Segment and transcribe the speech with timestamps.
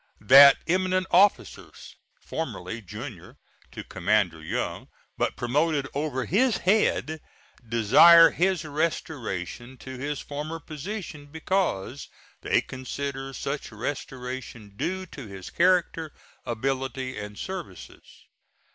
[0.25, 3.37] That eminent officers, formerly junior
[3.71, 7.21] to Commander Young, but promoted over his head,
[7.69, 12.07] desire his restoration to his former position, because
[12.41, 16.11] they consider such restoration due to his character,
[16.47, 18.01] ability, and services.